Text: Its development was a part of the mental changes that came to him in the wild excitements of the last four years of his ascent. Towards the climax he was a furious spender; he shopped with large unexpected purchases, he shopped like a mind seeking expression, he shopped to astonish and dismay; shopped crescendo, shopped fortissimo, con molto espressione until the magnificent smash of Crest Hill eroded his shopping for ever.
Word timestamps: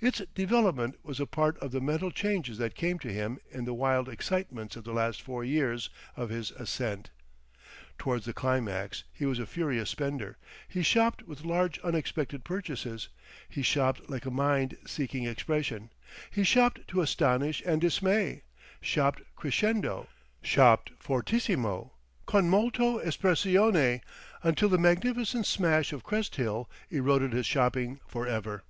Its 0.00 0.22
development 0.32 0.94
was 1.02 1.18
a 1.18 1.26
part 1.26 1.58
of 1.58 1.72
the 1.72 1.80
mental 1.80 2.12
changes 2.12 2.56
that 2.56 2.76
came 2.76 3.00
to 3.00 3.12
him 3.12 3.40
in 3.50 3.64
the 3.64 3.74
wild 3.74 4.08
excitements 4.08 4.76
of 4.76 4.84
the 4.84 4.92
last 4.92 5.20
four 5.20 5.42
years 5.42 5.90
of 6.16 6.28
his 6.30 6.52
ascent. 6.52 7.10
Towards 7.98 8.26
the 8.26 8.32
climax 8.32 9.02
he 9.12 9.26
was 9.26 9.40
a 9.40 9.44
furious 9.44 9.90
spender; 9.90 10.36
he 10.68 10.84
shopped 10.84 11.24
with 11.26 11.44
large 11.44 11.80
unexpected 11.80 12.44
purchases, 12.44 13.08
he 13.48 13.60
shopped 13.60 14.08
like 14.08 14.24
a 14.24 14.30
mind 14.30 14.76
seeking 14.86 15.24
expression, 15.24 15.90
he 16.30 16.44
shopped 16.44 16.86
to 16.86 17.00
astonish 17.02 17.60
and 17.66 17.80
dismay; 17.80 18.42
shopped 18.80 19.20
crescendo, 19.34 20.06
shopped 20.42 20.92
fortissimo, 21.00 21.92
con 22.24 22.48
molto 22.48 23.00
espressione 23.04 24.00
until 24.44 24.68
the 24.68 24.78
magnificent 24.78 25.44
smash 25.44 25.92
of 25.92 26.04
Crest 26.04 26.36
Hill 26.36 26.70
eroded 26.88 27.32
his 27.32 27.46
shopping 27.46 27.98
for 28.06 28.28
ever. 28.28 28.62